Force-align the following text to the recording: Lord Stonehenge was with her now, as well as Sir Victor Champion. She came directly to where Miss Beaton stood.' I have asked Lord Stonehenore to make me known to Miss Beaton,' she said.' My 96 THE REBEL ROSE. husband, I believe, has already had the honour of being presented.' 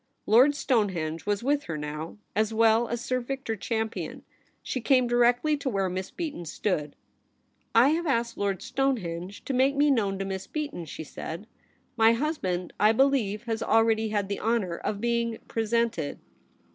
Lord 0.25 0.55
Stonehenge 0.55 1.27
was 1.27 1.43
with 1.43 1.65
her 1.65 1.77
now, 1.77 2.17
as 2.35 2.51
well 2.51 2.87
as 2.87 3.05
Sir 3.05 3.19
Victor 3.19 3.55
Champion. 3.55 4.23
She 4.63 4.81
came 4.81 5.05
directly 5.05 5.55
to 5.57 5.69
where 5.69 5.89
Miss 5.91 6.09
Beaton 6.09 6.45
stood.' 6.45 6.95
I 7.85 7.89
have 7.89 8.07
asked 8.07 8.35
Lord 8.35 8.63
Stonehenore 8.63 9.29
to 9.45 9.53
make 9.53 9.75
me 9.75 9.91
known 9.91 10.17
to 10.17 10.25
Miss 10.25 10.47
Beaton,' 10.47 10.85
she 10.85 11.03
said.' 11.03 11.45
My 11.97 12.05
96 12.05 12.07
THE 12.07 12.07
REBEL 12.07 12.07
ROSE. 12.07 12.19
husband, 12.57 12.73
I 12.79 12.91
believe, 12.93 13.43
has 13.43 13.61
already 13.61 14.09
had 14.09 14.27
the 14.27 14.39
honour 14.39 14.77
of 14.77 15.01
being 15.01 15.37
presented.' 15.47 16.17